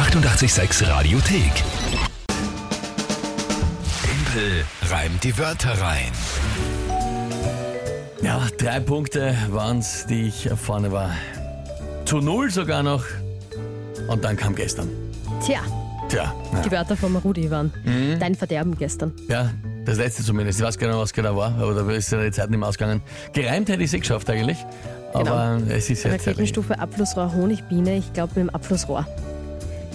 886 0.00 0.88
Radiothek. 0.88 1.52
Tempel 4.02 4.64
reimt 4.90 5.22
die 5.22 5.36
Wörter 5.36 5.78
rein. 5.78 6.10
Ja, 8.22 8.48
drei 8.56 8.80
Punkte 8.80 9.36
waren 9.50 9.80
es, 9.80 10.06
die 10.06 10.28
ich 10.28 10.48
vorne 10.56 10.90
war. 10.90 11.10
Zu 12.06 12.20
null 12.20 12.50
sogar 12.50 12.82
noch. 12.82 13.04
Und 14.08 14.24
dann 14.24 14.38
kam 14.38 14.54
gestern. 14.54 14.88
Tja, 15.44 15.60
Tja, 16.08 16.32
na, 16.50 16.62
die 16.62 16.70
Wörter 16.70 16.96
vom 16.96 17.16
Rudi 17.16 17.50
waren 17.50 17.70
dein 18.18 18.34
Verderben 18.34 18.78
gestern. 18.78 19.12
ja, 19.28 19.50
das 19.84 19.98
letzte 19.98 20.24
zumindest. 20.24 20.60
Ich 20.60 20.64
weiß 20.64 20.78
genau, 20.78 21.00
was 21.00 21.12
genau 21.12 21.36
war, 21.36 21.54
aber 21.60 21.74
da 21.74 21.90
ist 21.92 22.10
ja 22.10 22.22
die 22.22 22.30
Zeit 22.30 22.48
nicht 22.48 22.58
mehr 22.58 22.70
ausgegangen. 22.70 23.02
Gereimt 23.34 23.68
hätte 23.68 23.82
ich 23.82 23.90
es 23.90 23.94
eh 23.94 23.98
geschafft 23.98 24.30
eigentlich. 24.30 24.56
Aber 25.12 25.60
es 25.68 25.90
ist 25.90 26.04
jetzt. 26.04 26.26
Raketenstufe 26.26 26.78
Abflussrohr 26.78 27.34
Honigbiene, 27.34 27.98
ich 27.98 28.10
glaube 28.14 28.32
mit 28.36 28.48
dem 28.48 28.50
Abflussrohr. 28.50 29.06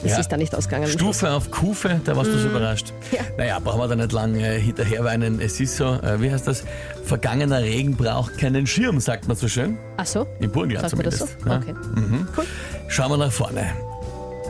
Es 0.05 0.11
Ja. 0.11 0.19
ist 0.19 0.27
da 0.31 0.37
nicht 0.37 0.53
ausgegangen. 0.55 0.87
Stufe 0.87 1.31
auf 1.31 1.49
Kufe, 1.51 1.99
da 2.05 2.15
warst 2.15 2.31
du 2.31 2.37
so 2.37 2.47
überrascht. 2.47 2.93
Ja. 3.11 3.21
Naja, 3.37 3.59
brauchen 3.59 3.79
wir 3.79 3.87
da 3.87 3.95
nicht 3.95 4.11
lange 4.11 4.39
hinterherweinen. 4.47 5.41
Es 5.41 5.59
ist 5.59 5.75
so, 5.77 5.85
äh, 5.95 6.21
wie 6.21 6.31
heißt 6.31 6.47
das? 6.47 6.63
Vergangener 7.03 7.61
Regen 7.63 7.95
braucht 7.95 8.37
keinen 8.37 8.67
Schirm, 8.67 8.99
sagt 8.99 9.27
man 9.27 9.35
so 9.35 9.47
schön. 9.47 9.77
Ach 9.97 10.05
so? 10.05 10.27
Im 10.39 10.51
Burgenland 10.51 10.89
Sagt 10.89 10.95
man 10.95 11.05
das 11.05 11.17
so? 11.19 11.25
zumindest. 11.25 11.67
Ja. 11.67 11.73
Okay. 11.73 12.25
Cool. 12.37 12.45
Schauen 12.87 13.11
wir 13.11 13.17
nach 13.17 13.31
vorne. 13.31 13.65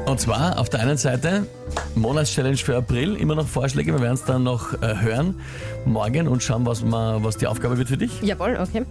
Und 0.05 0.19
zwar 0.19 0.59
auf 0.59 0.69
der 0.69 0.81
einen 0.81 0.97
Seite 0.97 1.47
Monatschallenge 1.95 2.57
für 2.57 2.75
April, 2.77 3.15
immer 3.15 3.33
noch 3.33 3.47
Vorschläge, 3.47 3.91
wir 3.93 4.01
werden 4.01 4.13
es 4.13 4.23
dann 4.23 4.43
noch 4.43 4.73
äh, 4.83 4.95
hören 5.01 5.39
morgen 5.85 6.27
und 6.27 6.43
schauen, 6.43 6.63
was, 6.65 6.83
wir, 6.83 7.17
was 7.23 7.37
die 7.37 7.47
Aufgabe 7.47 7.77
wird 7.77 7.87
für 7.87 7.97
dich. 7.97 8.21
Jawohl, 8.21 8.57
okay. 8.61 8.83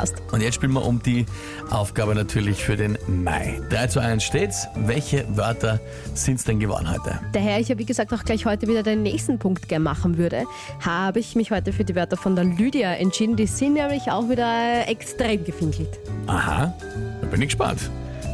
Passt. 0.00 0.22
Und 0.32 0.40
jetzt 0.40 0.54
spielen 0.54 0.72
wir 0.72 0.86
um 0.86 1.02
die 1.02 1.26
Aufgabe 1.68 2.14
natürlich 2.14 2.64
für 2.64 2.74
den 2.74 2.96
Mai. 3.06 3.60
3 3.68 3.86
zu 3.88 4.00
1 4.00 4.22
steht's. 4.24 4.66
Welche 4.74 5.26
Wörter 5.36 5.78
sind 6.14 6.36
es 6.36 6.44
denn 6.44 6.58
geworden 6.58 6.90
heute? 6.90 7.20
Daher 7.34 7.60
ich 7.60 7.68
ja 7.68 7.76
wie 7.76 7.84
gesagt 7.84 8.10
auch 8.14 8.24
gleich 8.24 8.46
heute 8.46 8.66
wieder 8.66 8.82
den 8.82 9.02
nächsten 9.02 9.38
Punkt 9.38 9.68
gerne 9.68 9.84
machen 9.84 10.16
würde, 10.16 10.44
habe 10.80 11.18
ich 11.18 11.36
mich 11.36 11.50
heute 11.50 11.74
für 11.74 11.84
die 11.84 11.94
Wörter 11.94 12.16
von 12.16 12.34
der 12.34 12.46
Lydia 12.46 12.94
entschieden. 12.94 13.36
Die 13.36 13.46
sind 13.46 13.74
nämlich 13.74 14.10
auch 14.10 14.26
wieder 14.30 14.88
extrem 14.88 15.44
gefinkelt. 15.44 16.00
Aha, 16.28 16.72
da 17.20 17.26
bin 17.26 17.42
ich 17.42 17.48
gespannt. 17.48 17.90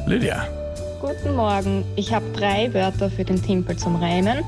Lydia. 0.06 0.46
Guten 1.00 1.34
Morgen. 1.34 1.84
Ich 1.96 2.14
habe 2.14 2.24
drei 2.36 2.72
Wörter 2.74 3.10
für 3.10 3.24
den 3.24 3.42
Timpel 3.42 3.76
zum 3.76 3.96
Reimen. 3.96 4.44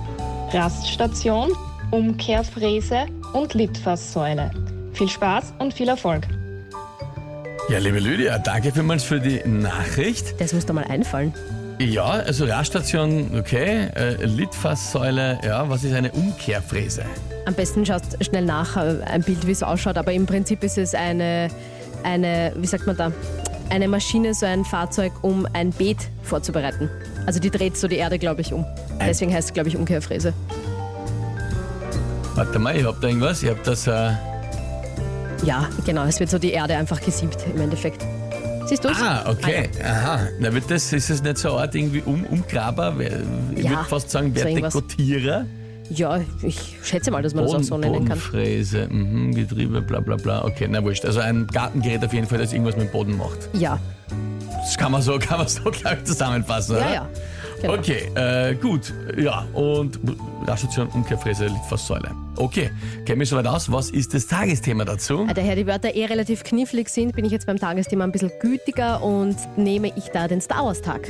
Raststation, 0.52 1.50
Umkehrfräse 1.90 3.06
und 3.32 3.54
Litfaßsäule. 3.54 4.52
Viel 4.92 5.08
Spaß 5.08 5.54
und 5.58 5.74
viel 5.74 5.88
Erfolg. 5.88 6.22
Ja, 7.68 7.78
liebe 7.78 7.98
Lydia, 7.98 8.38
danke 8.38 8.72
vielmals 8.72 9.04
für 9.04 9.20
die 9.20 9.46
Nachricht. 9.46 10.40
Das 10.40 10.54
muss 10.54 10.64
dir 10.64 10.72
mal 10.72 10.84
einfallen. 10.84 11.34
Ja, 11.78 12.04
also 12.04 12.46
Raststation, 12.46 13.38
okay. 13.38 13.88
Äh, 13.94 14.24
Litfaßsäule, 14.24 15.38
ja, 15.44 15.68
was 15.68 15.84
ist 15.84 15.92
eine 15.92 16.10
Umkehrfräse? 16.12 17.02
Am 17.44 17.52
besten 17.52 17.84
schaust 17.84 18.16
schnell 18.24 18.46
nach, 18.46 18.78
äh, 18.78 19.02
ein 19.04 19.22
Bild, 19.22 19.46
wie 19.46 19.50
es 19.50 19.62
ausschaut, 19.62 19.98
aber 19.98 20.14
im 20.14 20.24
Prinzip 20.24 20.64
ist 20.64 20.78
es 20.78 20.94
eine, 20.94 21.48
eine, 22.04 22.54
wie 22.56 22.66
sagt 22.66 22.86
man 22.86 22.96
da, 22.96 23.12
eine 23.68 23.86
Maschine, 23.86 24.32
so 24.32 24.46
ein 24.46 24.64
Fahrzeug, 24.64 25.12
um 25.20 25.46
ein 25.52 25.70
Beet 25.70 26.08
vorzubereiten. 26.22 26.88
Also 27.26 27.38
die 27.38 27.50
dreht 27.50 27.76
so 27.76 27.86
die 27.86 27.96
Erde, 27.96 28.18
glaube 28.18 28.40
ich, 28.40 28.54
um. 28.54 28.64
Deswegen 28.98 29.32
heißt 29.34 29.48
es, 29.48 29.54
glaube 29.54 29.68
ich, 29.68 29.76
Umkehrfräse. 29.76 30.32
Warte 32.34 32.58
mal, 32.58 32.74
ich 32.74 32.84
hab 32.84 32.98
da 33.02 33.08
irgendwas. 33.08 33.42
Ich 33.42 33.50
hab 33.50 33.62
das, 33.64 33.86
äh, 33.86 34.12
Ja, 35.44 35.68
genau, 35.86 36.04
es 36.04 36.18
wird 36.20 36.30
so 36.30 36.38
die 36.38 36.50
Erde 36.52 36.76
einfach 36.76 37.00
gesiebt 37.00 37.38
im 37.54 37.60
Endeffekt. 37.60 38.04
Siehst 38.66 38.84
du 38.84 38.88
es? 38.88 38.98
Ah, 39.00 39.24
okay. 39.30 39.68
Aha. 39.82 40.28
Na, 40.40 40.52
wird 40.52 40.70
das, 40.70 40.92
ist 40.92 41.08
es 41.08 41.22
nicht 41.22 41.38
so 41.38 41.52
eine 41.52 41.60
Art 41.62 41.74
irgendwie 41.74 42.02
um, 42.04 42.24
Umgraber? 42.24 42.94
Ich 43.54 43.62
Ja, 43.64 43.70
würde 43.70 43.84
fast 43.84 44.10
sagen. 44.10 44.34
Vertikutierer. 44.34 45.46
Ja, 45.90 46.20
ich 46.42 46.76
schätze 46.82 47.10
mal, 47.10 47.22
dass 47.22 47.34
man 47.34 47.44
das 47.44 47.54
auch 47.54 47.62
so 47.62 47.78
nennen 47.78 47.94
kann. 48.04 48.18
Bodenfräse, 48.18 48.88
mhm, 48.90 49.34
Getriebe, 49.34 49.80
bla 49.80 50.00
bla 50.00 50.16
bla. 50.16 50.44
Okay, 50.44 50.66
na 50.68 50.84
wurscht. 50.84 51.06
Also 51.06 51.20
ein 51.20 51.46
Gartengerät 51.46 52.04
auf 52.04 52.12
jeden 52.12 52.26
Fall, 52.26 52.36
das 52.38 52.52
irgendwas 52.52 52.76
mit 52.76 52.88
dem 52.88 52.92
Boden 52.92 53.16
macht. 53.16 53.48
Ja, 53.54 53.78
Das 54.60 54.76
kann 54.76 54.92
man 54.92 55.00
so, 55.00 55.18
kann 55.18 55.38
man 55.38 55.48
so 55.48 55.62
glaube 55.70 55.96
ich, 56.00 56.04
zusammenfassen, 56.04 56.76
oder? 56.76 56.84
ja, 56.86 56.92
ja. 56.94 57.08
Genau. 57.60 57.74
Okay, 57.74 58.08
äh, 58.14 58.54
gut. 58.54 58.92
Ja, 59.16 59.46
und 59.52 59.98
Raststation, 60.46 60.86
Umkehrfräse, 60.88 61.46
Litfaßsäule. 61.46 62.10
Okay, 62.36 62.70
kenne 63.04 63.18
mich 63.18 63.28
soweit 63.28 63.46
aus. 63.46 63.70
Was 63.72 63.90
ist 63.90 64.14
das 64.14 64.26
Tagesthema 64.28 64.84
dazu? 64.84 65.26
Daher 65.34 65.56
die 65.56 65.66
Wörter 65.66 65.94
eh 65.94 66.06
relativ 66.06 66.44
knifflig 66.44 66.88
sind, 66.88 67.16
bin 67.16 67.24
ich 67.24 67.32
jetzt 67.32 67.46
beim 67.46 67.58
Tagesthema 67.58 68.04
ein 68.04 68.12
bisschen 68.12 68.30
gütiger 68.40 69.02
und 69.02 69.36
nehme 69.56 69.88
ich 69.96 70.04
da 70.12 70.28
den 70.28 70.40
Star 70.40 70.64
Wars 70.64 70.80
Tag. 70.80 71.08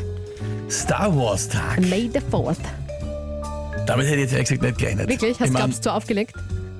Star 0.70 1.14
Wars 1.14 1.48
Tag. 1.48 1.80
May 1.82 2.10
the 2.12 2.20
4th. 2.32 2.56
Damit 3.86 4.06
hätte 4.06 4.16
ich 4.16 4.22
jetzt 4.22 4.32
ehrlich 4.32 4.48
gesagt 4.48 4.62
nicht 4.62 4.78
gerechnet. 4.78 5.08
Wirklich? 5.08 5.38
Hast 5.40 5.48
Ich 5.48 5.54
du 5.54 5.58
mein, 5.58 5.74
du 5.82 5.90
aufgelegt? 5.90 6.34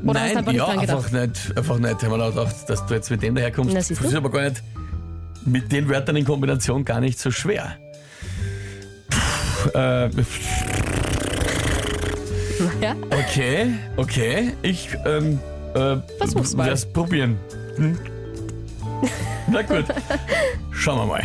Oder 0.05 0.21
hast 0.21 0.35
Nein, 0.35 0.45
du 0.45 0.51
einfach 0.51 0.53
ja, 0.53 0.67
einfach 0.67 1.11
nicht, 1.13 1.57
einfach 1.57 1.79
nicht. 1.79 1.97
Ich 2.03 2.09
habe 2.09 2.19
mir 2.19 2.31
gedacht, 2.31 2.57
dass 2.69 2.87
du 2.87 2.95
jetzt 2.95 3.11
mit 3.11 3.23
dem 3.23 3.35
daherkommst. 3.35 3.77
Das 3.77 3.91
ist 3.91 4.15
aber 4.15 4.31
gar 4.31 4.43
nicht 4.43 4.63
mit 5.45 5.73
den 5.73 5.89
Wörtern 5.89 6.17
in 6.17 6.25
Kombination 6.25 6.85
gar 6.85 7.01
nicht 7.01 7.19
so 7.19 7.31
schwer. 7.31 7.77
Äh, 9.75 10.11
Ja? 12.81 12.95
okay, 13.11 13.75
okay. 13.97 14.53
Ich 14.63 14.89
ähm, 15.05 15.39
äh, 15.75 15.97
Versuch's 16.19 16.55
mal. 16.55 16.67
werd's 16.67 16.85
probieren. 16.87 17.37
Hm? 17.77 17.99
Na 19.51 19.63
gut, 19.63 19.85
schauen 20.73 20.99
wir 20.99 21.07
mal. 21.07 21.23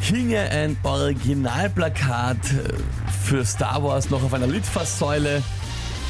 Hinge 0.00 0.40
ein 0.40 0.76
Originalplakat 0.82 2.36
äh, 2.36 2.72
für 3.24 3.44
Star 3.44 3.82
Wars 3.84 4.08
noch 4.10 4.22
auf 4.22 4.32
einer 4.32 4.46
Litfaßsäule, 4.46 5.42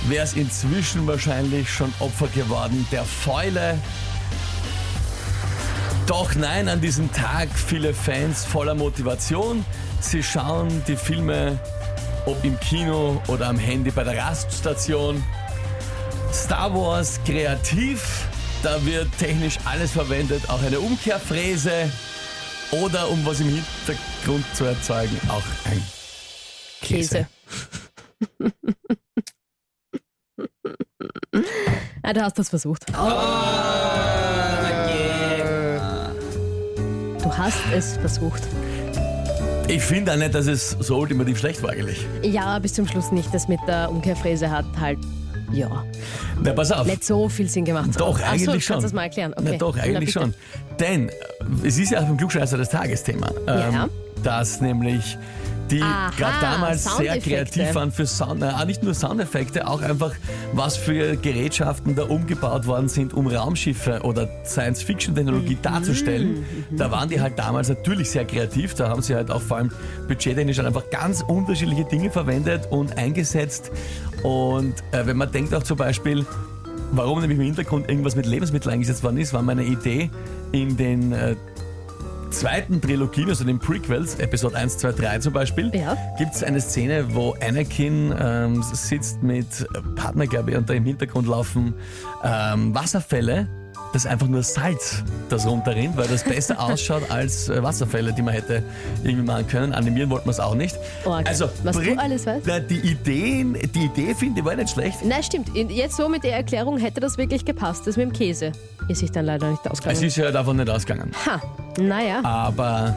wäre 0.06 0.25
es 0.25 0.34
inzwischen 0.34 1.06
wahrscheinlich 1.06 1.69
schon 1.69 1.92
Opfer 1.98 2.28
geworden 2.28 2.87
der 2.92 3.03
Fäule. 3.04 3.76
Doch 6.08 6.34
nein, 6.34 6.69
an 6.69 6.80
diesem 6.80 7.12
Tag 7.12 7.50
viele 7.50 7.92
Fans 7.92 8.42
voller 8.46 8.74
Motivation. 8.74 9.62
Sie 10.00 10.22
schauen 10.22 10.82
die 10.88 10.96
Filme, 10.96 11.60
ob 12.24 12.42
im 12.42 12.58
Kino 12.60 13.20
oder 13.28 13.48
am 13.48 13.58
Handy 13.58 13.91
bei 13.91 14.04
der 14.04 14.16
Raststation. 14.16 15.22
Star 16.32 16.74
Wars 16.74 17.20
kreativ, 17.26 18.26
da 18.62 18.82
wird 18.86 19.06
technisch 19.19 19.58
alles 19.66 19.92
verwendet, 19.92 20.48
auch 20.48 20.62
eine 20.62 20.80
Umkehrfräse 20.80 21.92
oder 22.70 23.10
um 23.10 23.26
was 23.26 23.40
im 23.40 23.48
Hintergrund 23.50 24.46
zu 24.54 24.64
erzeugen, 24.64 25.20
auch 25.28 25.42
ein 25.66 25.82
Käse. 26.80 27.26
Käse. 28.40 28.52
ah, 32.02 32.14
du 32.14 32.22
hast 32.22 32.38
das 32.38 32.48
versucht. 32.48 32.86
Du 37.23 37.33
hast 37.37 37.59
es 37.75 37.97
versucht. 37.99 38.43
Ich 39.69 39.83
finde 39.83 40.12
auch 40.12 40.17
nicht, 40.17 40.34
dass 40.34 40.47
es 40.47 40.71
so 40.81 40.97
ultimativ 40.99 41.39
schlecht 41.39 41.62
war 41.62 41.71
eigentlich. 41.71 42.06
Ja, 42.23 42.59
bis 42.59 42.73
zum 42.75 42.87
Schluss 42.87 43.12
nicht. 43.12 43.33
Das 43.34 43.49
mit 43.49 43.61
der 43.67 43.91
Umkehrfräse 43.91 44.51
hat 44.51 44.65
halt, 44.81 44.99
ja, 45.53 45.84
Na, 46.43 46.53
pass 46.53 46.73
auf. 46.73 46.87
nicht 46.87 47.05
so 47.05 47.29
viel 47.29 47.49
Sinn 47.49 47.65
gemacht. 47.67 47.91
Doch, 47.99 48.19
Ach 48.23 48.33
eigentlich 48.33 48.45
so, 48.47 48.53
schon. 48.53 48.75
Kannst 48.75 48.84
du 48.84 48.87
das 48.87 48.93
mal 48.95 49.03
erklären? 49.03 49.34
Okay. 49.37 49.49
Na 49.53 49.59
doch, 49.59 49.77
Na, 49.77 49.83
eigentlich 49.83 50.15
bitte. 50.15 50.21
schon. 50.21 50.34
Denn 50.81 51.09
äh, 51.11 51.12
es 51.67 51.79
ist 51.79 51.91
ja 51.91 52.01
auch 52.01 52.05
beim 52.05 52.17
Klugscheißer 52.17 52.56
das 52.56 52.71
Tagesthema. 52.71 53.31
ähm, 53.47 53.73
Ja. 53.75 53.89
Dass 54.23 54.61
nämlich 54.61 55.17
die 55.71 55.79
gerade 55.79 56.41
damals 56.41 56.97
sehr 56.97 57.19
kreativ 57.21 57.75
waren 57.75 57.93
für 57.93 58.06
Sound, 58.06 58.41
na, 58.41 58.65
nicht 58.65 58.83
nur 58.83 58.95
Soundeffekte, 58.95 59.67
auch 59.67 59.83
einfach 59.83 60.12
was 60.53 60.77
für 60.77 61.17
Gerätschaften 61.17 61.95
da 61.95 62.05
umgebaut 62.05 62.67
worden 62.67 62.89
sind, 62.89 63.15
um 63.15 63.27
Raumschiffe 63.27 64.01
oder 64.03 64.29
Science-Fiction-Technologie 64.45 65.56
Mhm. 65.56 65.62
darzustellen. 65.62 66.45
Da 66.71 66.91
waren 66.91 67.09
die 67.09 67.20
halt 67.20 67.38
damals 67.38 67.69
natürlich 67.69 68.11
sehr 68.11 68.25
kreativ. 68.25 68.75
Da 68.75 68.88
haben 68.88 69.03
sie 69.03 69.15
halt 69.15 69.31
auch 69.31 69.43
vor 69.43 69.59
allem 69.59 69.70
budgettechnisch 70.09 70.59
einfach 70.61 70.88
ganz 70.91 71.23
unterschiedliche 71.23 71.85
Dinge 71.85 72.11
verwendet 72.11 72.67
und 72.71 72.97
eingesetzt. 72.99 73.71
Und 74.23 74.75
äh, 74.93 75.06
wenn 75.06 75.17
man 75.17 75.31
denkt 75.31 75.55
auch 75.55 75.62
zum 75.62 75.76
Beispiel, 75.76 76.26
warum 76.93 77.21
nämlich 77.21 77.38
im 77.38 77.44
Hintergrund 77.44 77.88
irgendwas 77.88 78.17
mit 78.17 78.26
Lebensmitteln 78.26 78.73
eingesetzt 78.75 79.03
worden 79.05 79.19
ist, 79.19 79.32
war 79.32 79.43
meine 79.43 79.64
Idee 79.64 80.11
in 80.53 80.76
den 80.76 81.12
äh, 81.12 81.37
zweiten 82.30 82.80
Trilogien, 82.80 83.28
also 83.28 83.44
den 83.44 83.58
Prequels, 83.58 84.16
Episode 84.16 84.56
1, 84.56 84.78
2, 84.78 84.92
3 84.92 85.19
zum 85.20 85.32
Beispiel, 85.32 85.70
Ja. 85.75 85.96
gibt 86.19 86.34
es 86.34 86.42
eine 86.42 86.60
Szene, 86.60 87.14
wo 87.14 87.34
Anakin 87.46 88.14
ähm, 88.19 88.62
sitzt 88.62 89.22
mit 89.22 89.66
Partner, 89.96 90.26
glaube 90.26 90.50
ich, 90.52 90.56
und 90.56 90.69
da 90.69 90.75
im 90.75 90.84
Hintergrund 90.84 91.26
laufen 91.28 91.75
ähm, 92.25 92.75
Wasserfälle. 92.75 93.48
Das 93.93 94.05
ist 94.05 94.11
einfach 94.11 94.26
nur 94.29 94.43
Salz, 94.43 95.02
das 95.31 95.46
runterrinnt, 95.46 95.96
weil 95.96 96.06
das 96.08 96.23
besser 96.23 96.61
ausschaut 96.62 97.11
als 97.11 97.49
äh, 97.49 97.62
Wasserfälle, 97.62 98.12
die 98.12 98.20
man 98.23 98.35
hätte 98.35 98.62
irgendwie 99.02 99.25
machen 99.25 99.46
können. 99.46 99.73
Animieren 99.73 100.11
wollten 100.11 100.26
wir 100.26 100.31
es 100.32 100.40
auch 100.40 100.55
nicht. 100.55 100.76
Org. 101.05 101.26
Also, 101.26 101.49
Was 101.62 101.76
du 101.76 101.99
alles 101.99 102.26
weißt? 102.26 102.46
Na, 102.46 102.61
die 102.61 102.81
Ideen, 102.81 103.55
die 103.75 103.85
Idee 103.87 104.14
finde 104.14 104.40
ich 104.40 104.46
war 104.46 104.55
nicht 104.56 104.70
schlecht. 104.70 105.05
Nein, 105.05 105.23
stimmt. 105.23 105.49
Jetzt 105.55 105.96
so 105.96 106.08
mit 106.08 106.23
der 106.23 106.35
Erklärung 106.37 106.76
hätte 106.79 107.00
das 107.00 107.17
wirklich 107.17 107.44
gepasst, 107.44 107.87
das 107.87 107.96
mit 107.96 108.06
dem 108.06 108.12
Käse. 108.12 108.52
ist 108.88 108.99
sich 109.00 109.11
dann 109.11 109.25
leider 109.25 109.50
nicht 109.50 109.64
Es 109.64 109.70
ausgegangen. 109.73 110.05
ist 110.05 110.17
ja 110.17 110.31
davon 110.31 110.56
nicht 110.58 110.69
ausgegangen. 110.70 111.11
Ha, 111.26 111.40
naja. 111.81 112.20
Aber 112.25 112.94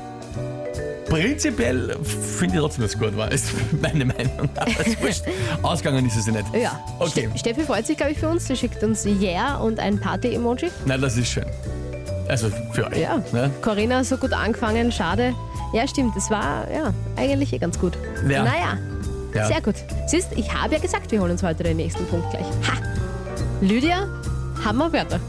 prinzipiell 1.12 1.98
finde 2.04 2.56
ich 2.56 2.62
trotzdem, 2.62 2.84
dass 2.84 2.94
es 2.94 3.00
gut 3.00 3.16
war. 3.18 3.32
Ist 3.32 3.52
meine 3.82 4.06
Meinung. 4.06 4.50
Aber 4.56 4.86
ist 4.86 5.02
wurscht. 5.02 5.24
Ausgegangen 5.62 6.08
ist 6.08 6.16
es 6.16 6.26
ja 6.28 6.34
nicht. 6.34 6.46
Ja. 6.56 6.80
Okay. 7.00 7.28
Ste- 7.32 7.38
Steffi 7.40 7.62
freut 7.62 7.86
sich, 7.86 7.98
glaube 7.98 8.14
ich, 8.14 8.18
für 8.20 8.30
uns. 8.30 8.48
Sie 8.48 8.56
schickt 8.56 8.82
uns 8.84 9.06
Yeah 9.06 9.58
und 9.58 9.80
ein 9.80 10.00
Party-Emoji. 10.00 10.72
Na, 10.86 10.98
das 10.98 11.18
ist 11.18 11.28
schön. 11.28 11.46
Also 12.30 12.50
für 12.72 12.88
euch. 12.88 12.98
Ja. 12.98 13.22
Ne? 13.34 13.52
Corinna 13.62 14.04
so 14.04 14.16
gut 14.18 14.32
angefangen, 14.34 14.92
schade. 14.92 15.34
Ja, 15.74 15.88
stimmt, 15.88 16.16
es 16.16 16.30
war 16.30 16.70
ja 16.72 16.94
eigentlich 17.18 17.52
eh 17.54 17.58
ganz 17.58 17.78
gut. 17.80 17.98
Ja. 18.30 18.44
Naja, 18.44 18.78
Ja. 19.34 19.48
sehr 19.48 19.62
gut. 19.62 19.76
Siehst, 20.08 20.30
ich 20.36 20.54
habe 20.54 20.76
ja 20.76 20.80
gesagt, 20.80 21.12
wir 21.12 21.20
holen 21.22 21.32
uns 21.32 21.44
heute 21.44 21.64
den 21.64 21.78
nächsten 21.78 22.06
Punkt 22.08 22.30
gleich. 22.32 22.46
Ha! 22.46 22.74
Lydia, 23.62 24.08
Hammerwörter. 24.64 25.20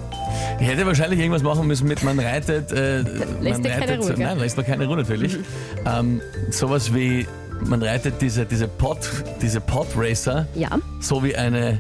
Ich 0.60 0.66
hätte 0.68 0.86
wahrscheinlich 0.86 1.18
irgendwas 1.20 1.42
machen 1.42 1.66
müssen 1.66 1.88
mit 1.88 2.02
man 2.02 2.18
reitet. 2.18 2.72
Äh, 2.72 2.98
Lässt 3.00 3.08
man 3.40 3.62
dir 3.62 3.70
keine 3.70 3.80
reitet 3.92 4.00
Ruhe? 4.00 4.14
Nein, 4.18 4.38
lässt 4.38 4.56
mir 4.56 4.64
keine 4.64 4.86
Ruhe 4.86 4.96
natürlich. 4.96 5.38
Ähm, 5.86 6.20
sowas 6.50 6.94
wie 6.94 7.26
man 7.66 7.82
reitet 7.82 8.14
diese, 8.20 8.44
diese 8.46 8.66
Pod, 8.68 8.98
diese 9.40 9.60
Podracer, 9.60 10.46
Ja, 10.54 10.70
so 11.00 11.22
wie 11.24 11.36
eine, 11.36 11.78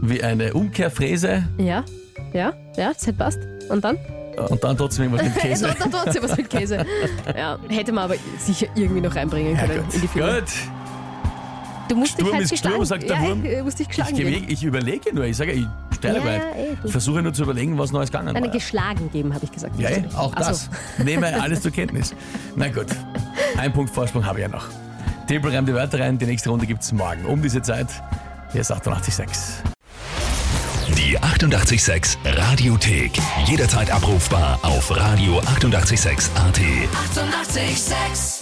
wie 0.00 0.22
eine 0.22 0.54
Umkehrfräse 0.54 1.44
ja, 1.58 1.84
ja, 2.32 2.52
ja, 2.76 2.92
das 2.92 3.06
hätte 3.06 3.12
passt. 3.18 3.38
Und 3.68 3.84
dann? 3.84 3.98
und 4.50 4.62
dann 4.62 4.76
trotzdem 4.76 5.04
irgendwas 5.06 5.24
mit 5.26 5.34
Käse. 5.42 5.66
Käse. 5.66 5.76
da 5.90 6.04
trotzdem 6.04 6.22
was 6.22 6.36
mit 6.36 6.48
Käse. 6.48 6.86
Ja, 7.36 7.58
hätte 7.68 7.90
man 7.92 8.04
aber 8.04 8.14
sicher 8.38 8.66
irgendwie 8.76 9.00
noch 9.00 9.14
reinbringen 9.16 9.56
Ja, 9.56 9.66
können 9.66 9.84
gut. 9.84 9.94
in 9.94 10.00
die 10.00 10.08
Filme. 10.08 10.34
gut. 10.40 10.44
Du 11.88 11.96
musst 11.96 12.12
Sturm 12.12 12.26
dich 12.26 12.34
halt 12.34 12.52
ist. 12.52 12.58
Sturm, 12.58 12.84
sagt 12.84 13.02
der 13.08 13.16
ja, 13.16 13.22
Wurm. 13.22 13.44
ich, 13.44 13.50
dich 13.74 13.88
Ich, 13.88 14.14
geben. 14.14 14.46
ich 14.48 14.62
überlege 14.62 15.14
nur, 15.14 15.24
ich 15.24 15.36
sage, 15.36 15.52
ich 15.52 15.66
stelle 15.98 16.18
Ja, 16.20 16.24
ja, 16.26 16.32
eh, 16.32 16.76
du- 16.80 16.86
Ich 16.86 16.92
versuche 16.92 17.22
nur 17.22 17.32
zu 17.34 17.42
überlegen, 17.42 17.78
was 17.78 17.92
Neues 17.92 18.10
gegangen 18.10 18.34
Eine 18.36 18.46
war. 18.46 18.52
geschlagen 18.52 19.10
geben, 19.12 19.34
habe 19.34 19.44
ich 19.44 19.52
gesagt. 19.52 19.78
Ja, 19.78 19.90
eh, 19.90 20.04
auch 20.16 20.32
Ach 20.34 20.42
so. 20.42 20.48
das. 20.50 20.70
Nehme 21.04 21.40
alles 21.42 21.60
zur 21.62 21.70
Kenntnis. 21.72 22.14
Na 22.56 22.68
gut, 22.68 22.86
ein 23.58 23.72
Punkt 23.72 23.92
Vorsprung 23.94 24.24
habe 24.24 24.38
ich 24.38 24.42
ja 24.42 24.48
noch. 24.48 24.64
Triple 25.28 25.52
reimt 25.52 25.68
die 25.68 25.74
Wörter 25.74 26.00
rein, 26.00 26.16
die 26.18 26.24
nächste 26.26 26.48
Runde 26.50 26.66
gibt 26.66 26.82
es 26.82 26.90
morgen. 26.92 27.26
Um 27.26 27.42
diese 27.42 27.60
Zeit, 27.60 27.88
hier 28.52 28.62
ist 28.62 28.72
886. 28.72 29.62
Die 30.96 31.18
88,6 31.18 32.16
Radiothek. 32.24 33.12
Jederzeit 33.46 33.90
abrufbar 33.90 34.58
auf 34.62 34.90
radio886.at. 34.90 36.58
88,6. 36.58 37.58
Eighty-eight, 37.58 37.76
sex. 37.78 38.37